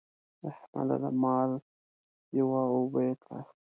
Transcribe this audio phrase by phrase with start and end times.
[0.49, 0.95] احمده!
[1.03, 1.51] دا مال
[2.37, 3.39] یوه او اوبه يې کړه.